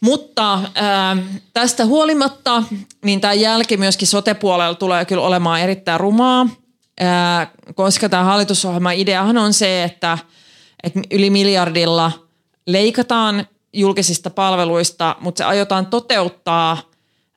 [0.01, 1.17] Mutta ää,
[1.53, 2.63] tästä huolimatta,
[3.05, 6.49] niin tämä jälki myöskin sote-puolella tulee kyllä olemaan erittäin rumaa,
[7.01, 10.19] ää, koska tämä hallitusohjelman ideahan on se, että–
[10.83, 12.13] että yli miljardilla
[12.67, 16.91] leikataan julkisista palveluista, mutta se aiotaan toteuttaa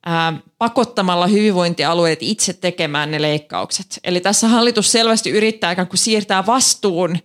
[0.05, 3.99] ää, pakottamalla hyvinvointialueet itse tekemään ne leikkaukset.
[4.03, 7.17] Eli tässä hallitus selvästi yrittää ikään kuin siirtää vastuun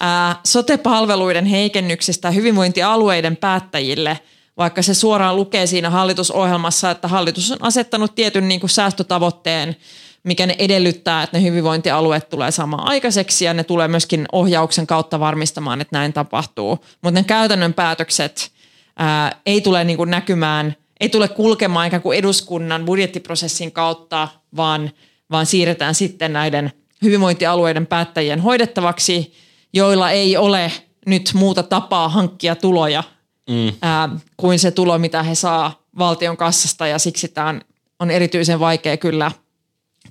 [0.00, 4.18] ää, sote-palveluiden heikennyksestä hyvinvointialueiden päättäjille,
[4.56, 9.76] vaikka se suoraan lukee siinä hallitusohjelmassa, että hallitus on asettanut tietyn niin kuin säästötavoitteen
[10.24, 15.20] mikä ne edellyttää, että ne hyvinvointialueet tulee saamaan aikaiseksi ja ne tulee myöskin ohjauksen kautta
[15.20, 16.84] varmistamaan, että näin tapahtuu.
[17.02, 18.52] Mutta ne käytännön päätökset
[18.96, 24.90] ää, ei tule niin kuin näkymään, ei tule kulkemaan ikään kuin eduskunnan budjettiprosessin kautta, vaan,
[25.30, 29.34] vaan siirretään sitten näiden hyvinvointialueiden päättäjien hoidettavaksi,
[29.72, 30.72] joilla ei ole
[31.06, 33.02] nyt muuta tapaa hankkia tuloja
[33.50, 33.72] mm.
[33.82, 37.60] ää, kuin se tulo, mitä he saa valtion kassasta ja siksi tämä on,
[38.00, 39.30] on erityisen vaikea kyllä–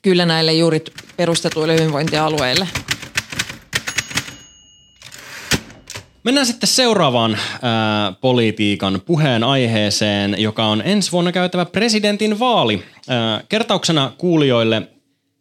[0.03, 0.83] kyllä näille juuri
[1.17, 2.67] perustetuille hyvinvointialueille.
[6.23, 12.83] Mennään sitten seuraavaan ää, politiikan puheen aiheeseen, joka on ensi vuonna käytävä presidentin vaali.
[13.07, 14.81] Ää, kertauksena kuulijoille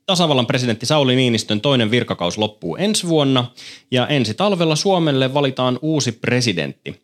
[0.06, 3.46] tasavallan presidentti Sauli Niinistön toinen virkakaus loppuu ensi vuonna
[3.90, 7.02] ja ensi talvella Suomelle valitaan uusi presidentti.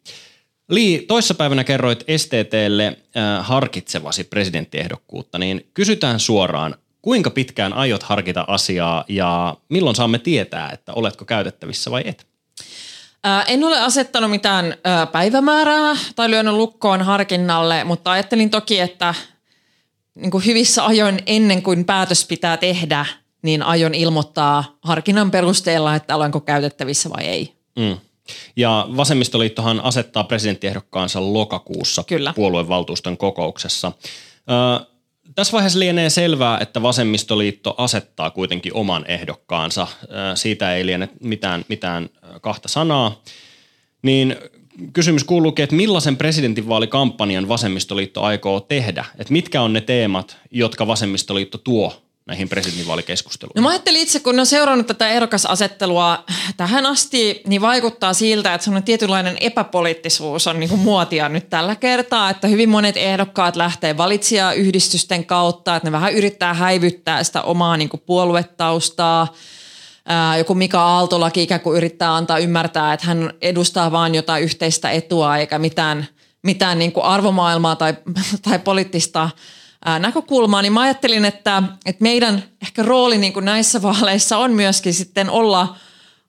[0.68, 9.04] Li, toissapäivänä kerroit STTlle äh, harkitsevasi presidenttiehdokkuutta, niin kysytään suoraan, Kuinka pitkään aiot harkita asiaa
[9.08, 12.26] ja milloin saamme tietää, että oletko käytettävissä vai et?
[13.46, 14.74] En ole asettanut mitään
[15.12, 19.14] päivämäärää tai lyönyt lukkoon harkinnalle, mutta ajattelin toki, että
[20.14, 23.06] niin kuin hyvissä ajoin ennen kuin päätös pitää tehdä,
[23.42, 27.52] niin aion ilmoittaa harkinnan perusteella, että olenko käytettävissä vai ei.
[27.78, 27.96] Mm.
[28.56, 32.32] Ja vasemmistoliittohan asettaa presidenttiehdokkaansa lokakuussa Kyllä.
[32.36, 33.92] puoluevaltuuston kokouksessa.
[34.50, 34.86] Ö,
[35.38, 39.86] tässä vaiheessa lienee selvää, että vasemmistoliitto asettaa kuitenkin oman ehdokkaansa.
[40.34, 42.08] Siitä ei liene mitään, mitään
[42.40, 43.22] kahta sanaa.
[44.02, 44.36] Niin
[44.92, 49.04] kysymys kuuluukin, että millaisen presidentinvaalikampanjan vasemmistoliitto aikoo tehdä?
[49.18, 53.56] Että mitkä on ne teemat, jotka vasemmistoliitto tuo näihin presidentinvaalikeskusteluihin?
[53.56, 56.24] No mä ajattelin itse, kun on seurannut tätä ehdokasasettelua
[56.56, 61.76] tähän asti, niin vaikuttaa siltä, että semmoinen tietynlainen epäpoliittisuus on niin kuin muotia nyt tällä
[61.76, 67.76] kertaa, että hyvin monet ehdokkaat lähtee valitsijayhdistysten kautta, että ne vähän yrittää häivyttää sitä omaa
[67.76, 69.34] niin kuin puoluetaustaa,
[70.38, 75.36] joku Mika Aaltolaki ikään kuin yrittää antaa ymmärtää, että hän edustaa vain jotain yhteistä etua
[75.36, 76.06] eikä mitään,
[76.42, 77.94] mitään niin kuin arvomaailmaa tai,
[78.48, 79.30] tai poliittista
[79.98, 84.94] näkökulmaa, niin mä ajattelin, että, että meidän ehkä rooli niin kuin näissä vaaleissa on myöskin
[84.94, 85.76] sitten olla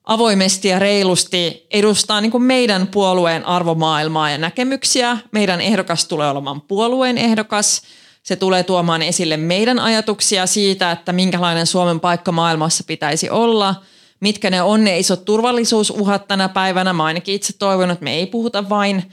[0.04, 5.18] avoimesti ja reilusti edustaa niin kuin meidän puolueen arvomaailmaa ja näkemyksiä.
[5.32, 7.82] Meidän ehdokas tulee olemaan puolueen ehdokas.
[8.22, 13.74] Se tulee tuomaan esille meidän ajatuksia siitä, että minkälainen Suomen paikka maailmassa pitäisi olla,
[14.20, 16.92] mitkä ne on ne isot turvallisuusuhat tänä päivänä.
[16.92, 19.12] Mä ainakin itse toivon, että me ei puhuta vain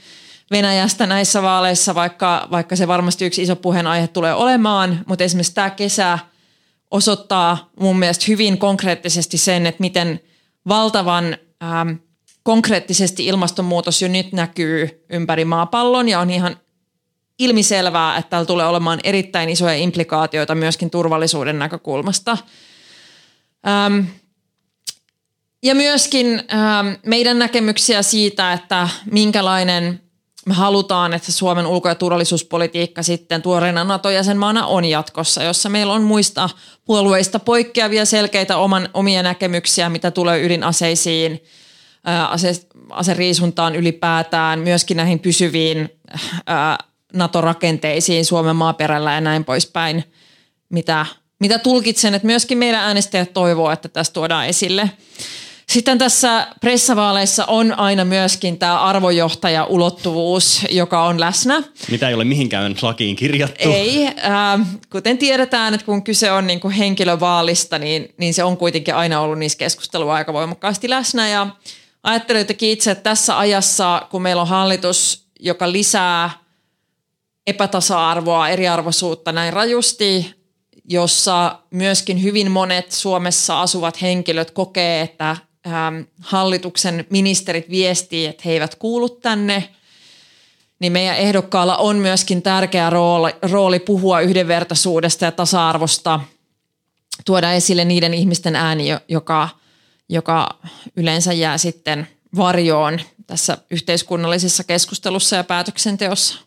[0.50, 5.70] Venäjästä näissä vaaleissa, vaikka, vaikka se varmasti yksi iso puheenaihe tulee olemaan, mutta esimerkiksi tämä
[5.70, 6.18] kesä
[6.90, 10.20] osoittaa mun mielestä hyvin konkreettisesti sen, että miten
[10.68, 11.90] valtavan ähm,
[12.42, 16.56] konkreettisesti ilmastonmuutos jo nyt näkyy ympäri maapallon ja on ihan
[17.38, 22.36] ilmiselvää, että täällä tulee olemaan erittäin isoja implikaatioita myöskin turvallisuuden näkökulmasta.
[23.68, 24.06] Ähm,
[25.62, 30.07] ja myöskin ähm, meidän näkemyksiä siitä, että minkälainen
[30.48, 36.02] me halutaan, että Suomen ulko- ja turvallisuuspolitiikka sitten tuoreena NATO-jäsenmaana on jatkossa, jossa meillä on
[36.02, 36.50] muista
[36.84, 41.44] puolueista poikkeavia selkeitä oman, omia näkemyksiä, mitä tulee ydinaseisiin,
[42.28, 42.52] ase,
[42.90, 45.88] aseriisuntaan ylipäätään, myöskin näihin pysyviin
[46.46, 46.78] ää,
[47.14, 50.04] NATO-rakenteisiin Suomen maaperällä ja näin poispäin,
[50.68, 51.06] mitä,
[51.40, 54.90] mitä tulkitsen, että myöskin meidän äänestäjät toivoo, että tässä tuodaan esille.
[55.70, 61.62] Sitten tässä pressavaaleissa on aina myöskin tämä arvojohtaja-ulottuvuus, joka on läsnä.
[61.90, 63.68] Mitä ei ole mihinkään lakiin kirjattu.
[63.72, 64.06] Ei.
[64.06, 64.14] Äh,
[64.92, 69.20] kuten tiedetään, että kun kyse on niin kuin henkilövaalista, niin, niin se on kuitenkin aina
[69.20, 71.28] ollut niissä keskustelua aika voimakkaasti läsnä.
[71.28, 71.46] Ja
[72.02, 76.30] ajattelin jotenkin itse, että tässä ajassa, kun meillä on hallitus, joka lisää
[77.46, 80.34] epätasa-arvoa, eriarvoisuutta näin rajusti,
[80.84, 88.52] jossa myöskin hyvin monet Suomessa asuvat henkilöt kokee, että ähm, hallituksen ministerit viestii, että he
[88.52, 89.68] eivät kuulu tänne,
[90.78, 96.20] niin meidän ehdokkaalla on myöskin tärkeä rooli, rooli puhua yhdenvertaisuudesta ja tasa-arvosta,
[97.24, 99.48] tuoda esille niiden ihmisten ääni, joka,
[100.08, 100.48] joka
[100.96, 106.38] yleensä jää sitten varjoon tässä yhteiskunnallisessa keskustelussa ja päätöksenteossa.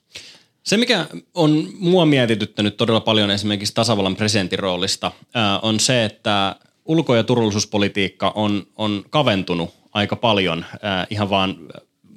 [0.63, 5.11] Se, mikä on mua mietityttänyt todella paljon esimerkiksi tasavallan presidentin roolista,
[5.61, 6.55] on se, että
[6.91, 11.55] ulko- ja turvallisuuspolitiikka on, on kaventunut aika paljon äh, ihan vaan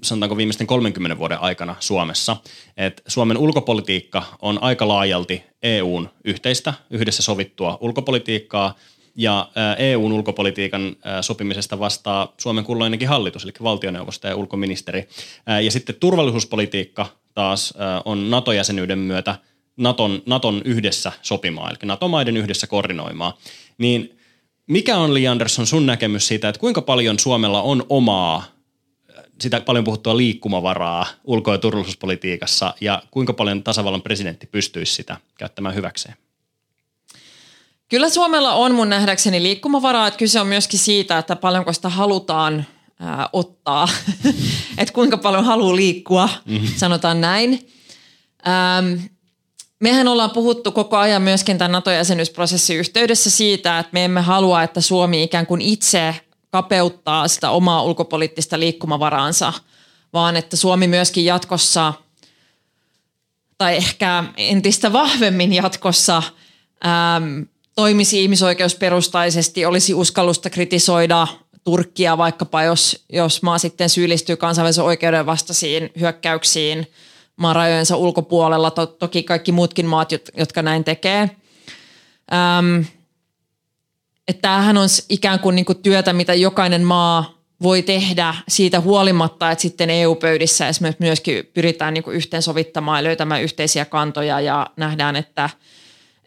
[0.03, 2.37] sanotaanko viimeisten 30 vuoden aikana Suomessa.
[2.77, 8.75] Et Suomen ulkopolitiikka on aika laajalti EUn yhteistä, yhdessä sovittua ulkopolitiikkaa,
[9.17, 15.09] ja EUn ulkopolitiikan sopimisesta vastaa Suomen kulloinenkin hallitus, eli valtioneuvosto ja ulkoministeri.
[15.65, 19.37] Ja sitten turvallisuuspolitiikka taas on NATO-jäsenyyden myötä
[19.77, 23.39] Naton, Naton yhdessä sopimaa, eli NATO-maiden yhdessä koordinoimaa.
[23.79, 24.19] Niin
[24.67, 28.45] mikä on Li Andersson sun näkemys siitä, että kuinka paljon Suomella on omaa,
[29.41, 35.75] sitä paljon puhuttua liikkumavaraa ulko- ja turvallisuuspolitiikassa ja kuinka paljon tasavallan presidentti pystyisi sitä käyttämään
[35.75, 36.17] hyväkseen?
[37.89, 42.67] Kyllä Suomella on mun nähdäkseni liikkumavaraa, että kyse on myöskin siitä, että paljonko sitä halutaan
[43.01, 43.89] ää, ottaa,
[44.79, 46.69] että kuinka paljon haluaa liikkua, mm-hmm.
[46.77, 47.69] sanotaan näin.
[48.49, 49.05] Ähm,
[49.85, 54.81] Mehän ollaan puhuttu koko ajan myöskin tämän NATO-jäsenyysprosessin yhteydessä siitä, että me emme halua, että
[54.81, 56.15] Suomi ikään kuin itse
[56.51, 59.53] kapeuttaa sitä omaa ulkopoliittista liikkumavaraansa,
[60.13, 61.93] vaan että Suomi myöskin jatkossa,
[63.59, 66.23] tai ehkä entistä vahvemmin jatkossa,
[67.17, 71.27] äm, toimisi ihmisoikeusperustaisesti, olisi uskallusta kritisoida
[71.65, 76.87] Turkkia vaikkapa, jos, jos maa sitten syyllistyy kansainvälisen oikeuden vastaisiin hyökkäyksiin–
[77.37, 81.31] maan rajojensa ulkopuolella, to, toki kaikki muutkin maat, jotka näin tekee.
[82.33, 82.83] Ähm,
[84.29, 89.51] että tämähän on ikään kuin, niin kuin työtä, mitä jokainen maa voi tehdä siitä huolimatta,
[89.51, 95.17] että sitten EU-pöydissä esimerkiksi myöskin pyritään niin kuin yhteensovittamaan ja löytämään yhteisiä kantoja ja nähdään,
[95.17, 95.51] että,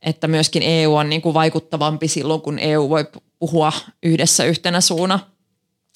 [0.01, 3.05] että myöskin EU on niin kuin vaikuttavampi silloin, kun EU voi
[3.39, 5.19] puhua yhdessä yhtenä suuna.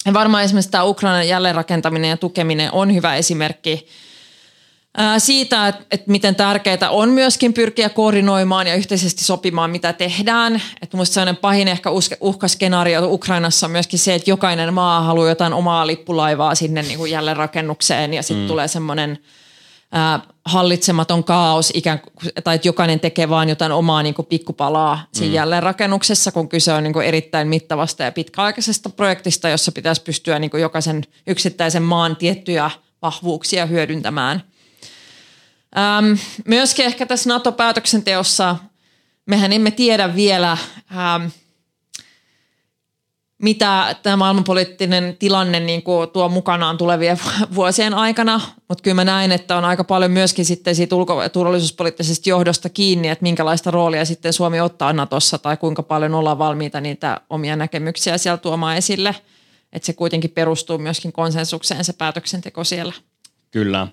[0.06, 3.86] Ja varmaan esimerkiksi tämä Ukrainan jälleenrakentaminen ja tukeminen on hyvä esimerkki–
[5.18, 10.62] siitä, että, että miten tärkeää on myöskin pyrkiä koordinoimaan ja yhteisesti sopimaan, mitä tehdään.
[10.82, 15.52] Että minusta sellainen pahin ehkä uhkaskenaario Ukrainassa on myöskin se, että jokainen maa haluaa jotain
[15.52, 18.48] omaa lippulaivaa sinne niin kuin jälleenrakennukseen ja sitten mm.
[18.48, 19.18] tulee semmoinen
[19.96, 25.06] äh, hallitsematon kaos, ikään kuin, tai että jokainen tekee vaan jotain omaa niin kuin pikkupalaa
[25.12, 25.34] siinä mm.
[25.34, 30.50] jälleenrakennuksessa, kun kyse on niin kuin erittäin mittavasta ja pitkäaikaisesta projektista, jossa pitäisi pystyä niin
[30.50, 32.70] kuin jokaisen yksittäisen maan tiettyjä
[33.02, 34.42] vahvuuksia hyödyntämään–
[35.78, 36.12] Ähm,
[36.46, 38.56] myöskin ehkä tässä NATO-päätöksenteossa
[39.26, 40.56] mehän emme tiedä vielä,
[40.96, 41.26] ähm,
[43.42, 47.20] mitä tämä maailmanpoliittinen tilanne niin kuin tuo mukanaan tulevien
[47.54, 48.40] vuosien aikana.
[48.68, 52.68] Mutta kyllä mä näen, että on aika paljon myöskin sitten siitä ulko- ja turvallisuuspoliittisesta johdosta
[52.68, 57.56] kiinni, että minkälaista roolia sitten Suomi ottaa Natossa tai kuinka paljon ollaan valmiita niitä omia
[57.56, 59.14] näkemyksiä siellä tuomaan esille.
[59.72, 62.92] Että se kuitenkin perustuu myöskin konsensukseen se päätöksenteko siellä.
[63.50, 63.88] Kyllä.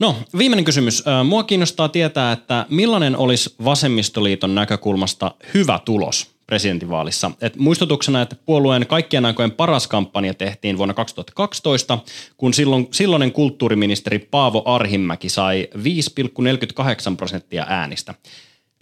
[0.00, 1.04] No, viimeinen kysymys.
[1.24, 7.30] Mua kiinnostaa tietää, että millainen olisi vasemmistoliiton näkökulmasta hyvä tulos presidentinvaalissa.
[7.40, 11.98] Et muistutuksena, että puolueen kaikkien aikojen paras kampanja tehtiin vuonna 2012,
[12.36, 18.14] kun silloin, silloinen kulttuuriministeri Paavo Arhimäki sai 5,48 prosenttia äänistä.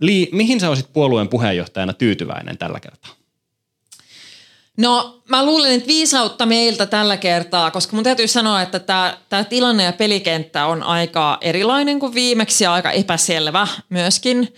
[0.00, 3.25] Li, mihin sä olisit puolueen puheenjohtajana tyytyväinen tällä kertaa?
[4.76, 8.78] No mä luulen, että viisautta meiltä tällä kertaa, koska mun täytyy sanoa, että
[9.28, 14.54] tämä tilanne ja pelikenttä on aika erilainen kuin viimeksi ja aika epäselvä myöskin.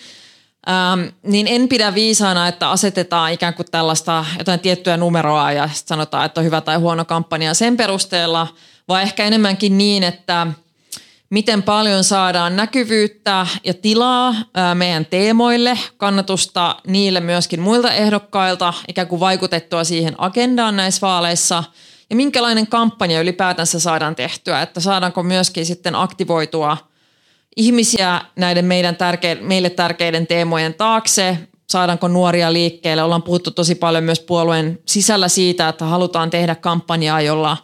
[0.68, 6.26] Ähm, niin en pidä viisaana, että asetetaan ikään kuin tällaista jotain tiettyä numeroa ja sanotaan,
[6.26, 8.46] että on hyvä tai huono kampanja sen perusteella,
[8.88, 10.46] vaan ehkä enemmänkin niin, että
[11.30, 14.34] miten paljon saadaan näkyvyyttä ja tilaa
[14.74, 21.64] meidän teemoille, kannatusta niille myöskin muilta ehdokkailta, ikään kuin vaikutettua siihen agendaan näissä vaaleissa
[22.10, 26.76] ja minkälainen kampanja ylipäätänsä saadaan tehtyä, että saadaanko myöskin sitten aktivoitua–
[27.58, 31.38] ihmisiä näiden meidän tärke- meille tärkeiden teemojen taakse,
[31.70, 33.02] saadaanko nuoria liikkeelle.
[33.02, 37.56] Ollaan puhuttu tosi paljon myös puolueen sisällä siitä, että halutaan tehdä kampanjaa, jolla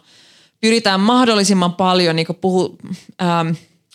[0.65, 2.77] pyritään mahdollisimman paljon niin puhu,
[3.21, 3.49] ähm,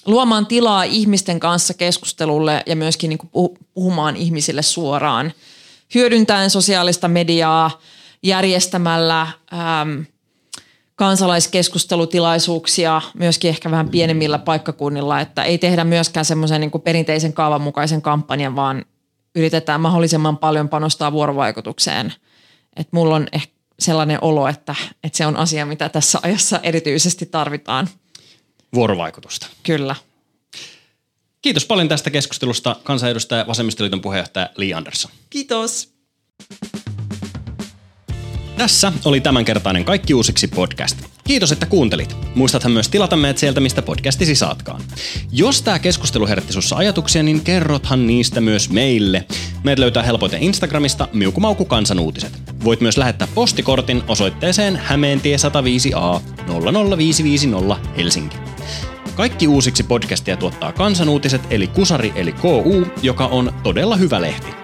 [0.07, 3.19] luomaan tilaa ihmisten kanssa keskustelulle ja myöskin niin
[3.75, 5.33] puhumaan ihmisille suoraan.
[5.95, 7.81] Hyödyntäen sosiaalista mediaa,
[8.23, 10.01] järjestämällä ähm,
[10.95, 18.03] kansalaiskeskustelutilaisuuksia myöskin ehkä vähän pienemmillä paikkakunnilla, että ei tehdä myöskään semmoisen niin perinteisen kaavan mukaisen
[18.03, 18.85] kampanjan, vaan
[19.35, 22.13] yritetään mahdollisimman paljon panostaa vuorovaikutukseen.
[22.77, 27.27] Et mulla on ehkä sellainen olo, että, että se on asia, mitä tässä ajassa erityisesti
[27.27, 27.88] tarvitaan.
[28.75, 29.47] Vuorovaikutusta.
[29.62, 29.97] Kyllä.
[31.43, 35.11] Kiitos paljon tästä keskustelusta kansanedustaja Vasemmistoliiton puheenjohtaja Li Andersson.
[35.31, 35.95] Kiitos.
[38.57, 40.99] Tässä oli tämänkertainen Kaikki uusiksi podcast.
[41.25, 42.16] Kiitos, että kuuntelit.
[42.35, 44.83] Muistathan myös tilata meidät sieltä, mistä podcastisi saatkaan.
[45.33, 49.27] Jos tämä keskustelu herätti sussa ajatuksia, niin kerrothan niistä myös meille.
[49.64, 52.50] Meidät löytää helpoiten Instagramista Miukumauku kansanuutiset.
[52.64, 56.20] Voit myös lähettää postikortin osoitteeseen Hämeentie 105A
[56.96, 58.37] 00550 Helsinki.
[59.14, 64.55] Kaikki uusiksi podcastia tuottaa kansanuutiset eli Kusari eli KU, joka on todella hyvä lehti.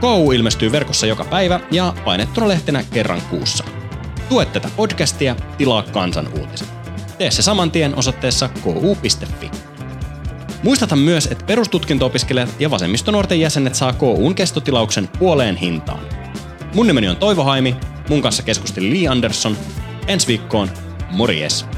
[0.00, 3.64] KU ilmestyy verkossa joka päivä ja painettuna lehtenä kerran kuussa.
[4.28, 6.68] Tue tätä podcastia, tilaa kansan uutiset.
[7.18, 9.50] Tee se saman tien osoitteessa ku.fi.
[10.62, 16.25] Muistathan myös, että perustutkinto-opiskelijat ja vasemmistonuorten jäsenet saa KUn kestotilauksen puoleen hintaan.
[16.74, 17.76] Mun nimeni on Toivo Haimi,
[18.08, 19.56] mun kanssa keskusteli Lee Anderson.
[20.06, 20.70] Ensi viikkoon,
[21.10, 21.75] morjes!